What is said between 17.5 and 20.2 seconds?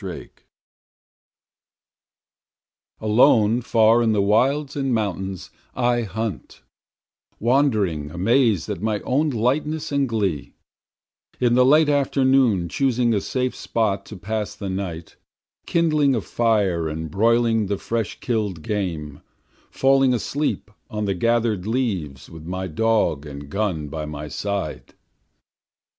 the fresh kill'd game, Falling